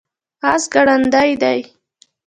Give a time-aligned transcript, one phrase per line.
[0.51, 1.59] اس ګړندی دی